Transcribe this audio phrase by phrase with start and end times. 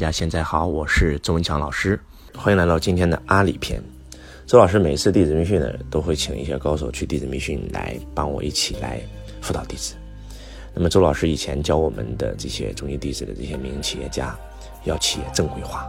[0.00, 2.00] 大家现在好，我是周文强老师，
[2.34, 3.82] 欢迎来到今天的阿里篇。
[4.46, 8.98] 周老师每次弟子密训呢，都会请一些高手去弟子密训来帮我一起来
[9.42, 9.96] 辅导弟子。
[10.72, 14.34] 那么周老师以前教我们的这些中级弟子的这些民营企业家，
[14.84, 15.86] 要企业正规化，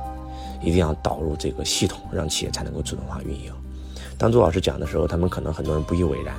[0.62, 3.50] 一定要导入这个系统，让企业才能够自动化运营。
[4.18, 6.36] 当周老师讲的时候，他们可能很多人不以为然，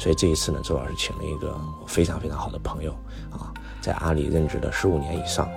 [0.00, 2.90] 所以这一次呢，周老师请了一个非常非常好的朋友
[3.30, 5.48] 啊，在阿里任职了十五年以上。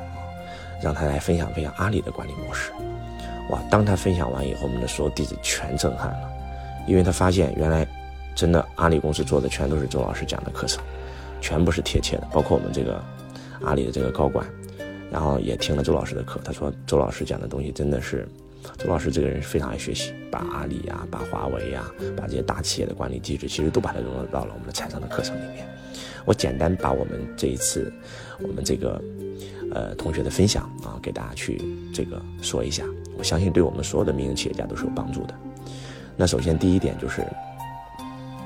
[0.86, 2.72] 让他来分享分享阿里的管理模式，
[3.50, 3.60] 哇！
[3.72, 6.30] 当他分享完以后，我们的所有弟子全震撼了，
[6.88, 7.88] 因为他发现原来
[8.36, 10.84] 真的阿里公司做的全都是周老师讲的课程，
[11.42, 13.04] 全部是贴切的，包括我们这个
[13.64, 14.46] 阿里的这个高管，
[15.12, 18.30] 然后也听了周老师的课，他说周老师讲的东西真的是，
[18.78, 21.84] 周老师这个人非常爱学习，把阿里呀、把华为呀、
[22.16, 25.68] 把这些大企业的管理机制，其实都把它融入到了我们的财商的课程里面。
[26.26, 27.92] 我简单把我们这一次
[28.40, 29.02] 我们这个。
[29.76, 31.62] 呃，同学的分享啊，给大家去
[31.94, 32.86] 这个说一下，
[33.18, 35.36] 我相信对我们所有的民营企业家都是有帮助的。
[36.16, 37.28] 那首先第一点就是，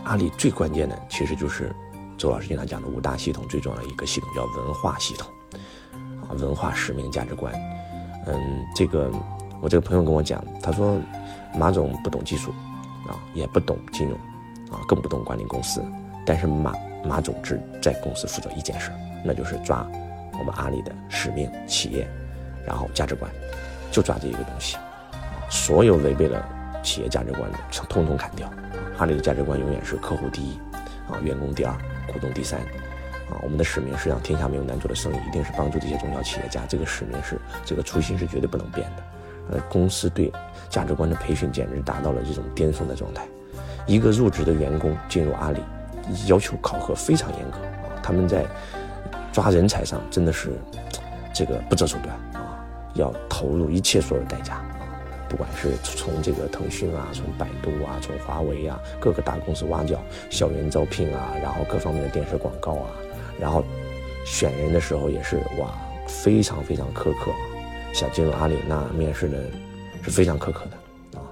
[0.06, 1.72] 阿里最关键的其实就是
[2.18, 5.32] 周老师经常讲的五大系统最重要的一个系统叫文化系统
[6.28, 7.54] 啊，文化使命价值观。
[8.26, 9.12] 嗯，这个
[9.62, 11.00] 我这个朋友跟我讲，他说
[11.56, 12.50] 马总不懂技术
[13.08, 14.18] 啊，也不懂金融
[14.72, 15.80] 啊，更不懂管理公司，
[16.26, 16.74] 但是马
[17.06, 18.90] 马总只在公司负责一件事，
[19.24, 19.88] 那就是抓。
[20.40, 22.08] 我们阿里的使命、企业，
[22.66, 23.30] 然后价值观，
[23.92, 24.78] 就抓这一个东西，
[25.50, 26.48] 所有违背了
[26.82, 27.58] 企业价值观的，
[27.90, 28.50] 通通砍掉。
[28.98, 30.58] 阿里的价值观永远是客户第一，
[31.12, 31.74] 啊，员工第二，
[32.08, 32.62] 股东第三，
[33.30, 36.62] 啊，我们的使命是让天下没有难做的生意，一定是帮助这些中小企业家。
[36.70, 39.04] 这个使命是这个初心是绝对不能变的。
[39.52, 40.32] 呃，公司对
[40.70, 43.28] 价值观的培训简直达到了这种巅峰的状态。
[43.86, 45.60] 一个入职的员工进入阿里，
[46.28, 48.46] 要求考核非常严格啊，他们在。
[49.32, 50.52] 抓人才上真的是
[51.34, 54.90] 这个不择手段啊，要投入一切所有代价啊，
[55.30, 62.90] 不管是从这个腾讯啊，从百度啊，从华为啊，各个大公司挖角、校园招聘啊，然后各方面的电视广告啊，
[63.40, 63.64] 然后
[64.26, 65.74] 选人的时候也是哇，
[66.08, 67.32] 非常非常苛刻。
[67.94, 69.38] 想进入阿里，那面试的
[70.04, 71.26] 是非常苛刻的啊。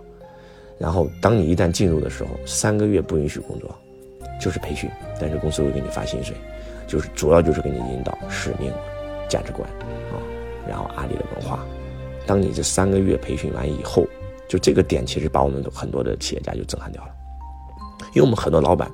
[0.80, 3.75] 然后当你一旦进入的时候，三个月不允许工作，
[4.41, 6.36] 就是培训，但是公司会给你发薪水。
[6.88, 8.72] 就是主要就是给你引导使命、
[9.30, 10.16] 价值观啊，
[10.68, 11.66] 然后阿里的文化。
[12.25, 14.06] 当你这三个月培训完以后，
[14.48, 17.09] 就这个点其实把我们很多的企业家就震撼掉了。
[18.14, 18.90] 因为我们很多老板，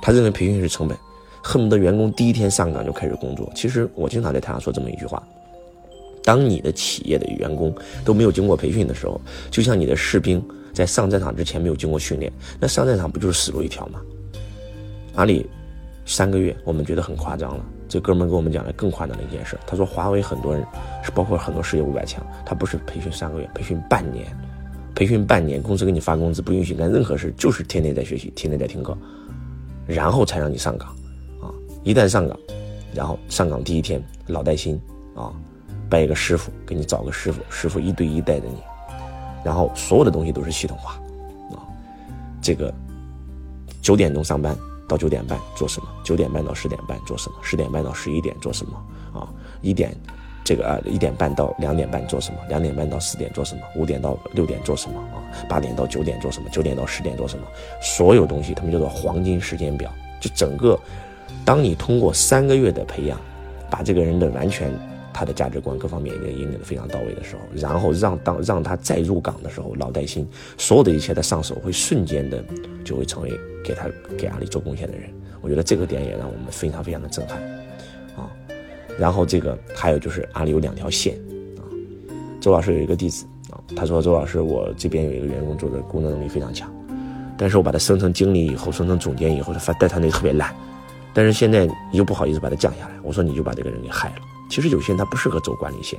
[0.00, 0.96] 他认为培训是成本，
[1.42, 3.50] 恨不得员工第一天上岗就开始工作。
[3.54, 5.22] 其实我经常在台上说这么一句话：
[6.22, 7.74] 当你的企业的员工
[8.04, 9.20] 都没有经过培训的时候，
[9.50, 14.00] 就像你的士兵在上战场之前没有经过训练，那上战场不就是死路一条吗？
[15.14, 15.46] 阿里。
[16.10, 17.64] 三个月，我们觉得很夸张了。
[17.88, 20.66] 这哥们跟我们讲了更夸张的一件事，他说华为很多人
[21.04, 24.26] 是包括很多世界五百强，他不是培训三个月，培训半年，
[24.92, 28.96] 培训半年，公司给你发工资，不允许干任何事，就是天天在学习，天天在听课，
[29.86, 30.88] 然后才让你上岗，
[31.40, 31.46] 啊，
[31.84, 32.36] 一旦上岗，
[32.92, 34.80] 然后上岗第一天老带新
[35.14, 35.32] 啊，
[35.88, 38.56] 拜一个师傅，给你找个师傅，师傅一对一带着你，
[39.44, 40.94] 然后所有的东西都是系统化，
[41.52, 41.62] 啊，
[42.42, 42.74] 这个
[43.80, 44.56] 九点钟上班。
[44.90, 45.88] 到九点半做什么？
[46.02, 47.36] 九点半到十点半做什么？
[47.42, 48.72] 十点半到十一点做什么？
[49.20, 49.28] 啊，
[49.62, 49.96] 一点，
[50.42, 52.40] 这个啊，一点半到两点半做什么？
[52.48, 53.60] 两点半到四点做什么？
[53.76, 54.98] 五点到六点做什么？
[54.98, 56.50] 啊，八点到九点做什么？
[56.50, 57.46] 九点到十点做什么？
[57.80, 59.88] 所有东西他们叫做黄金时间表。
[60.20, 60.76] 就整个，
[61.44, 63.16] 当你通过三个月的培养，
[63.70, 64.72] 把这个人的完全。
[65.20, 70.26] 他的价值观各方面也引领的非常到位的时候，然后让当让他再入岗的时候，老带新，
[70.56, 72.42] 所有的一切他上手会瞬间的
[72.82, 73.30] 就会成为
[73.62, 73.86] 给他
[74.16, 75.10] 给阿里做贡献的人。
[75.42, 77.38] 我觉得这个点也让我们非常非常的震撼
[78.16, 78.32] 啊。
[78.98, 81.16] 然后这个还有就是阿里有两条线
[81.58, 81.68] 啊。
[82.40, 86.72] 周老师有一个弟子啊，他说周老师我这边有一个员工做的工作能力非常强，
[87.36, 90.54] 但是我把他升成经理以后，升成总监以后，他发带团队特别烂，
[91.12, 94.29] 但是现在又不好意思把他降下来，我说你就把这个人给害了。
[94.50, 95.98] 其实有些人他不适合走管理线，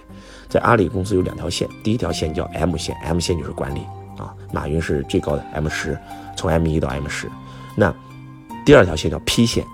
[0.50, 3.80] 在阿里公司有两条线，第一条线叫 M 线，M 线就是管理
[4.18, 5.98] 啊，马云是最高的 M 十，
[6.36, 7.28] 从 M 一到 M 十。
[7.76, 7.92] 那
[8.66, 9.66] 第二条线叫 P 线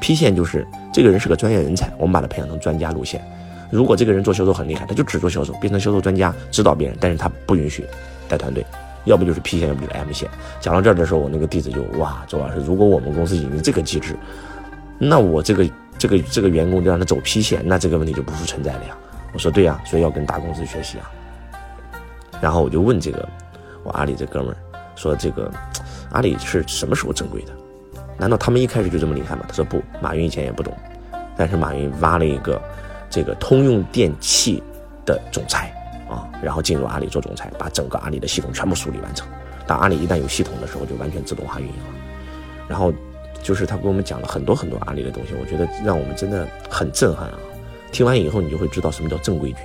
[0.00, 3.24] ，P 线就是这个人是个专业人才，我们把他培养成专家路线。
[3.70, 7.84] 如果这个人做销售很厉害，他就只做销售，变成销售专家，指导别人，但是他不允许
[8.28, 8.66] 带团队，
[9.04, 10.28] 要不就是 P 线，要不就是 M 线。
[10.60, 14.16] 讲到这儿的时候，我那个弟子就哇，周老师，如果我们公司引进这个机制，
[14.98, 15.64] 那我这个。
[15.98, 18.96] 这个这个员工就让他走批线，那这个问题就不复存在了呀。
[19.32, 21.10] 我说对呀，所以要跟大公司学习啊。
[22.40, 23.28] 然后我就问这个
[23.82, 24.56] 我阿里这哥们儿
[24.96, 25.50] 说：“这个
[26.10, 27.52] 阿里是什么时候正规的？
[28.16, 30.76] 难道他们一开始就这么厉害吗？”他说：“不，马云以前也不懂，
[31.36, 32.60] 但是马云挖了一个
[33.08, 34.62] 这个通用电气
[35.04, 35.72] 的总裁
[36.08, 39.26] 啊，然后进入阿里做总裁，把整个阿里的系统全部梳理完成。
[39.66, 41.84] 当阿里一旦有系统的时候，就完全自动化运营了。
[42.68, 42.92] 然后
[43.44, 47.38] 就是他给我们讲了很多很多阿里的东西，我觉得让我们真的很震撼啊！
[47.92, 49.60] 听完以后，你就会知道什么叫正规军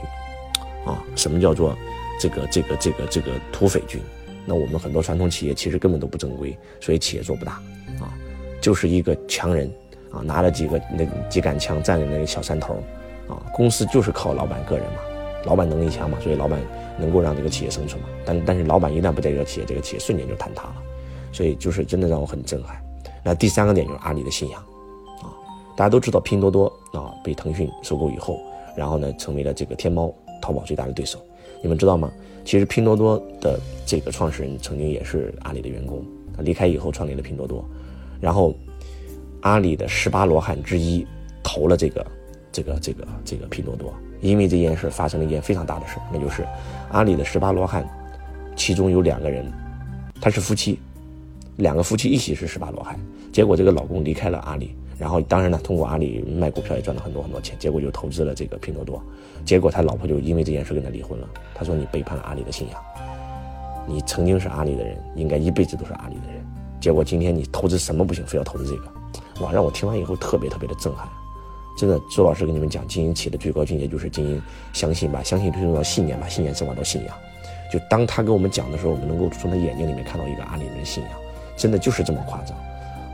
[0.85, 1.73] 啊，什么叫做
[2.19, 4.01] 这个这个这个这个土匪军。
[4.45, 7.53] 那我们很多传统企业其实根本都不正规，所以企业做不大
[8.01, 8.11] 啊，
[8.59, 9.71] 就是一个强人
[10.11, 12.83] 啊，拿了几个那几杆枪站在那个小山头
[13.29, 14.99] 啊，公司就是靠老板个人嘛，
[15.45, 16.59] 老板能力强嘛，所以老板
[16.99, 18.09] 能够让这个企业生存嘛。
[18.25, 20.75] 但但是老板一旦不在这个企业，这个企业瞬间就坍塌了，
[21.31, 22.75] 所以就是真的让我很震撼。
[23.23, 24.61] 那第三个点就是阿里的信仰
[25.21, 25.33] 啊，
[25.75, 28.39] 大家都知道拼多多啊被腾讯收购以后，
[28.75, 31.19] 然后呢成为了这个天猫、淘宝最大的对手。
[31.61, 32.11] 你们知道吗？
[32.45, 36.03] 其实拼多多的这个创始人曾经也是阿里的员工，
[36.35, 37.63] 他离开以后创立了拼多多，
[38.21, 38.55] 然后
[39.41, 41.05] 阿里的十八罗汉之一
[41.43, 42.07] 投了这个
[42.51, 46.47] 这个这个这个拼多多，因为这件事发生了一件非常大的事，那就是
[46.91, 47.87] 阿里的十八罗汉，
[48.55, 49.45] 其中有两个人，
[50.21, 50.79] 他是夫妻，
[51.59, 52.97] 两个夫妻一起是十八罗汉，
[53.31, 54.75] 结果这个老公离开了阿里。
[54.97, 59.01] 然后，当然呢，通过阿里卖股票也赚了很多很多钱，结果就投资了这个拼多多，
[59.45, 61.29] 结果他老婆就因为这件事跟他离婚了。
[61.55, 62.81] 他说：“你背叛了阿里的信仰，
[63.87, 66.45] 你曾经是阿里的人，应该一辈子都是阿里的人。
[66.81, 69.53] 结果今天你投资什么不行，非要投资这个，哇！
[69.53, 71.07] 让我听完以后特别特别的震撼。
[71.77, 74.41] 真的，周老师跟你们讲，经营企业的最高境界就是经营
[74.73, 77.15] 相信，吧相信推动到信念，把信念升华到信仰。
[77.71, 81.13] 就当他跟我们讲的时候，我们能够从他眼睛里面看到一个阿里人的信仰，
[81.59, 82.57] 真的就是这么夸张。”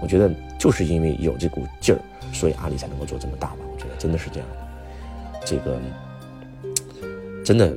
[0.01, 1.99] 我觉得就是因为有这股劲儿，
[2.31, 3.57] 所以阿里才能够做这么大吧。
[3.73, 5.79] 我觉得真的是这样的，这个
[7.43, 7.75] 真的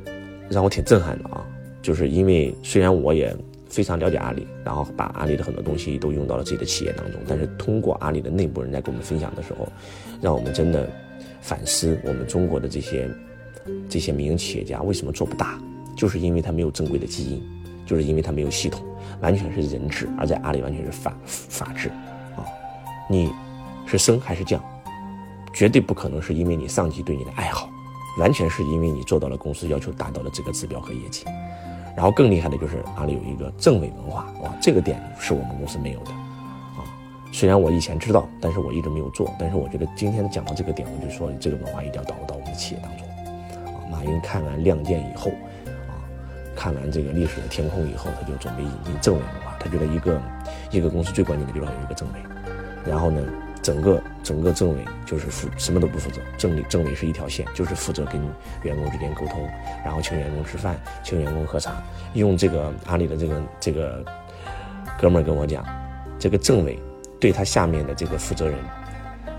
[0.49, 1.43] 让我挺震撼的啊。
[1.81, 3.35] 就是因为虽然我也
[3.69, 9.67] 非常了解阿里，然后把阿里的很多东西都用到了自己的企业当中，但是通过阿里的内部人在跟我们分享的时候，
[10.21, 10.87] 让我们真的
[11.41, 13.09] 反思我们中国的这些
[13.87, 15.57] 这些民营企业家为什么做不大，
[15.95, 17.41] 就是因为他没有正规的基因，
[17.85, 18.83] 就是因为他没有系统，
[19.21, 21.89] 完全是人治，而在阿里完全是法法治。
[22.35, 22.45] 啊
[23.09, 23.33] 你
[23.85, 24.63] 是升还是降，
[25.51, 27.67] 绝对不可能是因为你上级对你的爱好，
[28.19, 31.25] 完全是因为你做到了公司要求达到的这个指标和业绩。
[31.95, 36.85] 然后更厉害的就是阿里有一个政委文化，哇，这个点是我们公司没有的啊。
[37.31, 39.33] 虽然我以前知道，但是我一直没有做。
[39.39, 43.07] 但是我觉得今天讲到这个点，我就说这个文化一定要导入到我们的企业当中。
[43.73, 45.31] 啊，马云看完《亮剑》以后，
[46.59, 49.55] 看完这个历史的天空以后，他就准备引进政委文化。
[49.57, 50.21] 他觉得一个
[50.71, 52.19] 一个公司最关键的地方有一个政委。
[52.85, 53.21] 然后呢，
[53.61, 58.15] 整个整个政委就是负什么都不负责，政委政委是一条线，就是负责跟
[58.63, 59.47] 员工之间沟通，
[59.85, 61.81] 然后请员工吃饭，请员工喝茶。
[62.13, 64.03] 用这个阿里的这个这个
[64.99, 65.65] 哥们儿跟我讲，
[66.19, 66.77] 这个政委
[67.21, 68.59] 对他下面的这个负责人，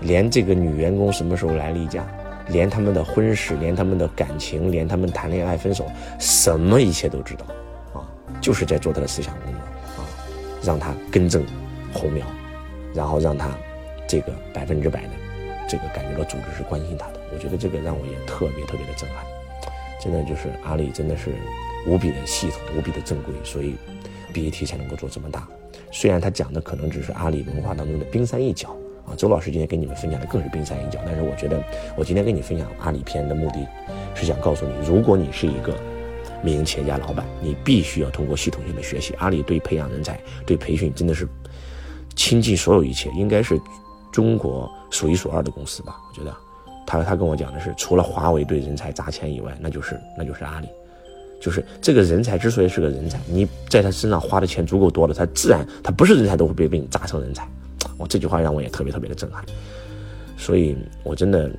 [0.01, 2.03] 连这个女员工什么时候来例假，
[2.51, 5.85] 连他们的婚事，连他们的感情，连他们谈恋爱分手，
[6.19, 7.45] 什么一切都知道，
[7.99, 8.07] 啊，
[8.39, 9.59] 就是在做他的思想工作
[10.01, 10.07] 啊，
[10.61, 11.43] 让他更正
[11.93, 12.25] 红苗。
[12.93, 13.49] 然后让他
[14.05, 15.09] 这个百分之百的
[15.65, 19.23] 这个感觉到组织是关心他的，我觉得这个让我也特别特别的震撼。
[19.97, 21.31] 真的就是阿里真的是
[21.87, 23.77] 无比的系统、无比的正规，所以
[24.33, 25.47] BAT 才能够做这么大。
[25.89, 28.75] 虽然他讲的可能只是阿里文化当中的冰山一角
[29.15, 30.99] 周老师今天跟你们分享的更是冰山一角。
[31.05, 31.63] 但是我觉得
[31.95, 33.67] 我今天跟你分享阿里篇的目的
[34.15, 35.75] 是想告诉你，如果你是一个
[36.43, 39.13] 民营企业家老板，你必须要通过系统性的学习。
[39.19, 41.27] 阿里对培养人才、对培训真的是。
[42.13, 43.59] 倾尽所有一切，应该是
[44.11, 45.95] 中国数一数二的公司吧？
[46.09, 46.35] 我觉得，
[46.85, 50.67] 他他跟我讲的是，除了华为对人才砸钱以外，那就是那就是阿里，
[51.39, 57.47] 就是这个人才之所以是个人才，你在他身上花的钱足够多了，他自然他不是人才都会被被你砸成人才。
[58.01, 59.45] 我这句话让我也特别特别的震撼，
[60.37, 61.49] 所以我真的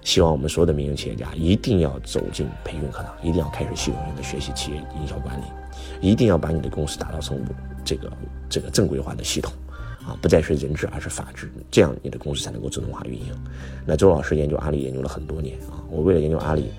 [0.00, 5.44] 希望我们所有的民营企业家一定要走进培训课堂，一定要开始系统性的学习企业营销管理，
[6.00, 7.38] 一定要把你的公司打造成
[7.84, 8.10] 这个
[8.48, 9.52] 这个正规化的系统。
[10.04, 13.32] 啊，不再是人治，而是法治，这样你的公司才能够自动化运营。
[13.86, 16.72] 那周老师研究阿里研究了很多年啊，我为了研究阿里，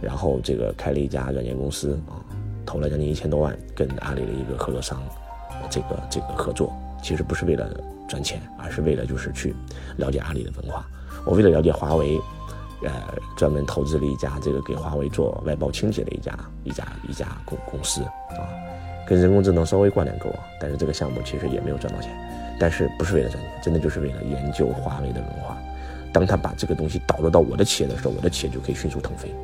[0.00, 2.16] 然后这个开了一家软件公司啊，
[2.64, 5.02] 投了将近一千多万，跟阿里的一个合作商，
[5.68, 7.68] 这个这个合作，其实不是为了
[8.08, 9.54] 赚钱，而是为了就是去
[9.96, 10.86] 了解阿里的文化。
[11.26, 12.20] 我为了了解华为，
[12.82, 12.90] 呃，
[13.36, 16.32] 专门投资了一家这个给华为做外包清洁的一家
[16.64, 18.48] 一家一家公公司啊，
[19.06, 22.10] 跟人工智能稍微挂点钩啊，但是这个项目其实也没有赚到钱。
[22.60, 25.56] 但是不是为了赚钱，真的就是为了研究华为的文化。
[26.12, 29.34] 当他把这个东西导入到我的企业的时候，我的企业就可以迅速腾飞。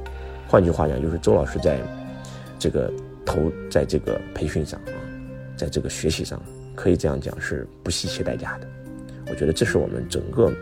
[0.46, 1.80] 换句话讲，就是周老师在
[2.58, 2.92] 这个
[3.24, 4.92] 投在这个培训上啊，
[5.56, 6.40] 在这个学习上，
[6.78, 8.68] 可以这样讲是不惜一切代价的。
[9.28, 10.52] 我觉得这是我们整个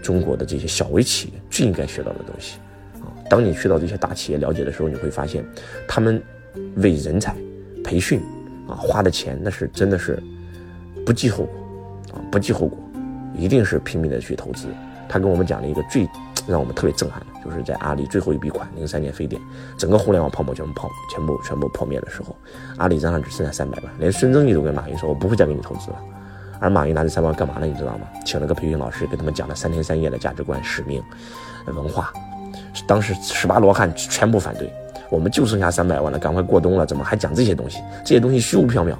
[0.00, 2.58] 中国的这些小微企业最应该学到的东西
[3.00, 3.10] 啊。
[3.28, 5.44] 当你去到这些大企业了解的时候，你会发现
[5.88, 6.22] 他们
[6.76, 7.34] 为人才
[7.82, 8.20] 培训
[8.68, 10.22] 啊花的钱，那是真的是
[11.04, 12.78] 不计后果啊，不计后果，
[13.36, 14.68] 一定是拼命的去投资。
[15.08, 16.08] 他跟我们讲了一个最
[16.46, 19.40] 让我们特别震撼的，就是在阿里最后一笔款，零三年非典，
[19.76, 22.36] 整个互联网泡沫全部泡，全部全部破灭的时候，
[22.78, 25.96] 阿里账上只剩下三百万，连孙正义都跟马云说：“我不会再给你投资了。”
[26.58, 27.66] 而马云拿这三百万干嘛呢？
[27.66, 28.06] 你知道吗？
[28.24, 31.02] 请了个培训老师，给他们讲了三天三夜的价值观、使命、
[31.66, 32.12] 文化。
[32.86, 34.72] 当时十八罗汉全部反对，
[35.10, 37.80] 我们就剩下三百万了，赶快过冬了，怎么还讲这些东西？
[38.04, 38.94] 这些东西虚无缥缈。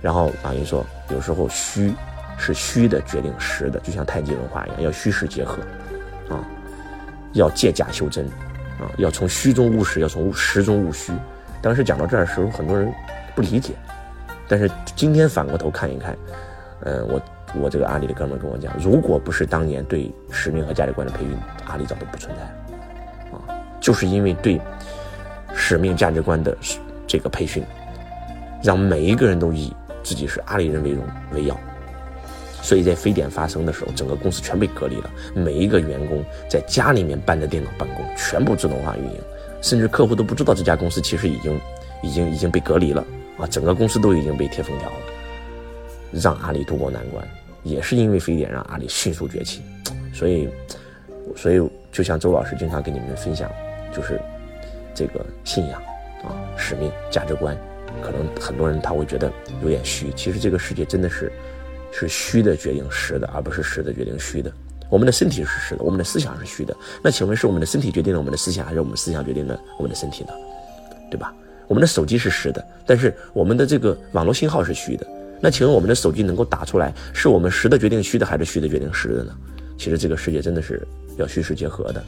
[0.00, 1.92] 然后马云说：“有时候虚
[2.38, 5.58] 是虚的决定实的，就像太极文化一样，要虚实结合，
[6.30, 6.42] 啊，
[7.32, 8.24] 要借假修真，
[8.78, 11.12] 啊，要从虚中务实，要从实中务虚。”
[11.60, 12.90] 当时讲到这儿的时候，很多人
[13.34, 13.74] 不理解，
[14.48, 16.16] 但是今天反过头看一看。
[16.82, 17.20] 嗯，我
[17.60, 24.58] 我这个阿里的哥们跟我讲，如果不是当年对使命和价值观的培育，阿里早都不存在了，啊，就是因为对
[25.54, 26.56] 使命价值观的
[27.06, 27.62] 这个培训，
[28.62, 31.60] 让每一个人都以自己是阿里人为荣为耀，
[32.62, 39.20] 所以在非典发生的时候，整个公司全被隔离了，每一个员工在家里面搬着电脑办公，全部自动化运营，
[39.62, 41.60] 甚至客户都不知道这家公司其实已经
[42.02, 43.04] 已经已经被隔离了，
[43.38, 44.96] 啊，整个公司都已经被贴封条了。
[46.12, 47.24] 让阿里渡过难关，
[47.62, 49.62] 也是因为非典让阿里迅速崛起，
[50.12, 50.48] 所以，
[51.36, 53.48] 所以就像周老师经常跟你们分享，
[53.94, 54.20] 就是
[54.92, 55.80] 这个信仰
[56.24, 57.56] 啊、使命、价值观，
[58.02, 59.30] 可能很多人他会觉得
[59.62, 60.10] 有点虚。
[60.16, 61.30] 其实这个世界真的是
[61.92, 64.52] 是虚的决定实的，而不是实的决定虚的。
[64.88, 66.76] 我们的身体是实的，我们的思想是虚的。
[67.02, 70.32] 那请问是我们的身体决定了我们的思想，还是我们的思想决定了我们的身体呢？
[71.10, 71.32] 对吧？
[71.68, 75.06] 我们的手机是实的，但是我们的这个网络信号是虚的。
[75.40, 79.32] 那请问我们的手机能够打出来，是我们实的决定虚的，还是虚的决定实的呢？
[79.78, 82.04] 其实这个世界真的是要虚实结合的，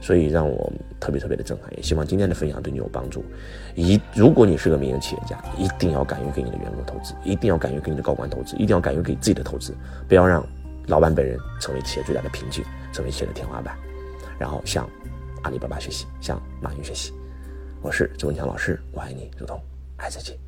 [0.00, 1.74] 所以让我特别特别的震撼。
[1.76, 3.24] 也希望今天的分享对你有帮助。
[3.74, 9.74] 一，如果你是个民营企业家，一定要敢于给你的员工投资，一定要敢于给你的高管投资，一定要敢于给自己的投资，
[10.08, 10.46] 不要让
[10.86, 13.76] 老板本人成为企业最大的瓶颈，成为企业的天花板。
[14.38, 14.88] 然后向
[15.42, 17.12] 阿里巴巴学习，向马云学习。
[17.80, 19.60] 我是周文强老师，我爱你如同
[19.96, 20.38] 爱自己。